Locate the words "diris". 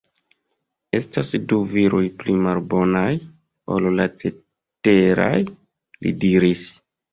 6.27-6.69